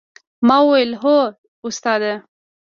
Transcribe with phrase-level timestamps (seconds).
[0.47, 1.17] ما وويل هو
[1.67, 2.13] استاده.